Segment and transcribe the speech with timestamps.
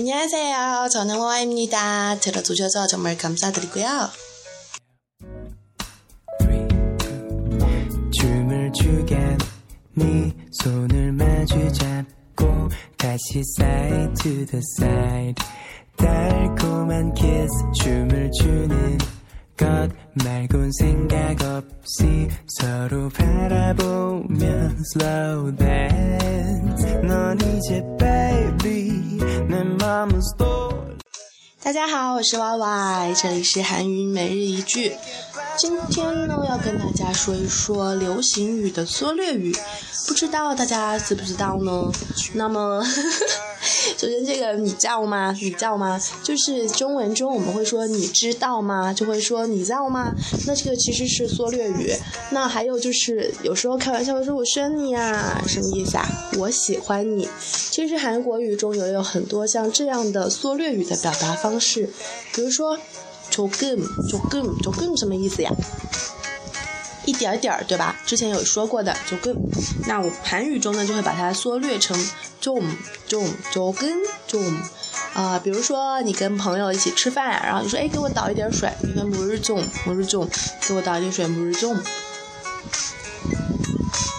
[0.00, 0.88] 안녕하세요.
[0.90, 2.18] 저는 호아입니다.
[2.20, 3.84] 들어주셔서 정말 감사드리고요.
[8.10, 9.36] 춤을 추게
[9.92, 15.34] 네 손을 마주 잡고 다시 side to the side
[15.98, 17.50] 달콤한 kiss
[17.82, 18.96] 춤을 추는
[19.58, 19.90] 것
[20.24, 22.26] 말곤 생각 없이
[22.58, 24.46] 서로 바라보며
[24.96, 28.99] slow dance 넌 이제 baby
[31.60, 34.92] 大家好，我是 Y Y，这里是韩语每日一句。
[35.56, 39.52] 今天呢，要跟大家说一说流行语的缩略语，
[40.06, 41.90] 不知道大家知不知道呢？
[42.34, 42.80] 那么，
[43.99, 45.35] 首先这个你知道吗？
[45.41, 46.01] 你知道吗？
[46.23, 48.93] 就是中文中我们会说你知道吗？
[48.93, 50.15] 就会说你知道吗？
[50.45, 51.93] 那这个其实是缩略语。
[52.31, 56.07] 那还有就是有时候开玩笑会说我生你啊，什么意思啊？
[56.37, 57.27] 我喜欢你。
[57.71, 61.89] 其实韩国语中也有很多像这样的缩略语的表达方式，
[62.33, 62.77] 比如说。
[63.31, 65.51] 조금조금조금什么意思呀？
[67.09, 67.95] 一点点儿，对吧？
[68.05, 69.35] 之前有说过的조금
[69.87, 71.95] 那我韩语中呢就会把它缩略成
[72.41, 72.63] 좀
[73.07, 74.59] 좀， 조금좀
[75.13, 80.27] 啊，比如说你跟朋友一起吃饭，然后你说哎给我倒一点水，你跟물좀물 좀，
[80.67, 81.79] 给我倒一点水물 좀。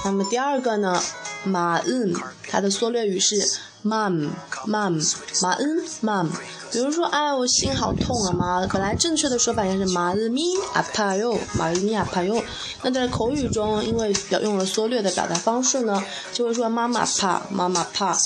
[0.04, 1.02] 那么第二个呢，
[1.43, 2.13] 马恩，
[2.47, 3.35] 它的缩略语是
[3.83, 4.29] mom
[4.67, 6.29] mom 马恩 mom。
[6.71, 8.67] 比如说，哎，我心好痛啊，妈！
[8.67, 10.41] 本来正确的说法应该是马恩咪
[10.73, 12.41] 阿帕哟，马恩咪阿帕哟。
[12.83, 18.17] 那在口语中，因为表用了缩略的表达方式呢，就会说妈妈怕，妈妈怕。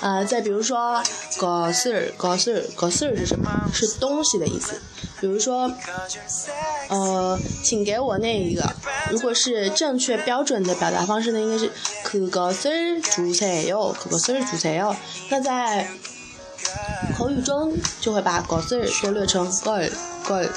[0.00, 1.02] 啊，再比如说，
[1.38, 3.50] 个事儿，个事儿，个事儿是什么？
[3.72, 4.80] 是东西的意思。
[5.20, 5.72] 比如说，
[6.88, 8.70] 呃，请给我那一个。
[9.10, 11.72] 如果是正确标准的表达方式呢，应该是
[12.04, 14.94] 그것을주세 요， 그것을주세 요。
[15.30, 15.88] 那在
[17.16, 19.90] 口语中就会把个字缩略成个儿
[20.24, 20.50] 个儿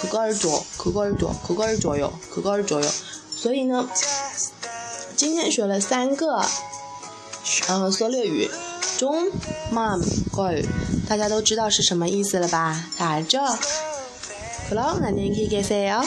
[0.00, 2.88] 可个儿左可个儿左可个儿左右可个儿左右，
[3.34, 3.90] 所以呢，
[5.16, 6.44] 今天学了三个
[7.68, 8.48] 嗯缩略语，
[8.98, 9.26] 中
[9.72, 10.00] mom
[10.34, 10.62] 个儿，
[11.08, 12.84] 大家都知道是什么意思了吧？
[12.96, 13.40] 打着，
[14.68, 16.02] 그럼안녕히계세 요。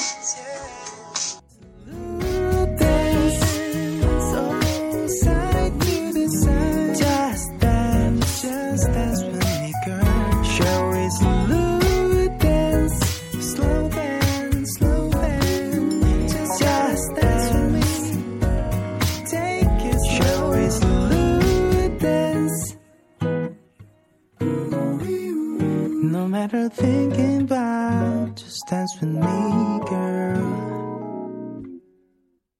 [26.42, 30.62] Matter thinking about just dance with me, girl.